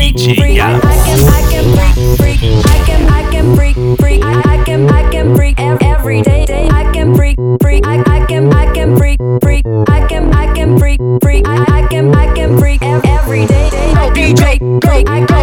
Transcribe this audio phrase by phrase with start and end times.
[0.00, 0.82] DJ Yap.
[0.82, 2.66] I can, I can freak, freak.
[2.66, 4.24] I can, I can freak, freak.
[4.24, 6.68] I, I can, I can freak every day, day.
[6.70, 7.86] I can freak, freak.
[7.86, 9.66] I, I can, I can freak, freak.
[9.66, 11.46] I can, I can freak, freak.
[11.46, 11.69] I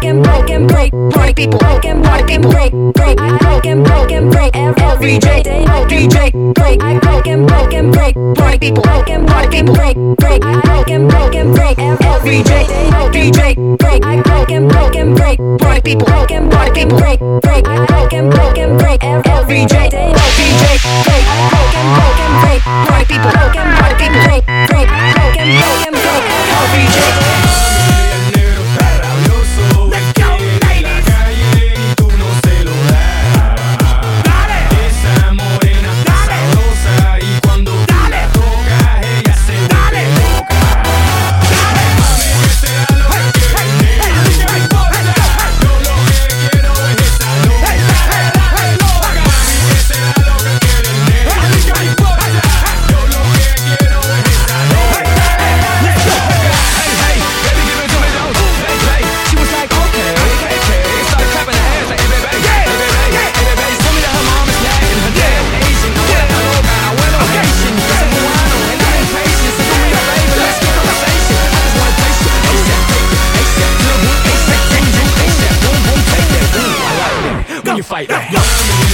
[0.00, 0.24] break.
[0.24, 1.58] I can, I break, break people.
[1.62, 3.20] I can, I can break, break.
[3.20, 5.42] I can, I can break ev- every day.
[5.66, 6.80] I break, break.
[7.24, 8.84] Can, I can break, break people.
[8.88, 10.44] I can, I can break, break.
[10.44, 12.66] I can, I can break ev- every day.
[12.92, 14.02] I break, break.
[14.48, 16.08] Can, I can break, break people.
[16.08, 17.68] I can, I can break, break.
[17.68, 21.79] I can, I can break every day, can break, break.
[77.80, 78.10] you fight.
[78.10, 78.89] now.